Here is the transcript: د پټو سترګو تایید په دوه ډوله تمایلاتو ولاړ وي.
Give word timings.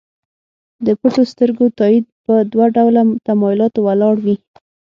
د 0.85 0.87
پټو 0.99 1.23
سترګو 1.31 1.65
تایید 1.79 2.05
په 2.25 2.33
دوه 2.51 2.65
ډوله 2.75 3.01
تمایلاتو 3.27 3.79
ولاړ 3.87 4.15
وي. 4.25 4.35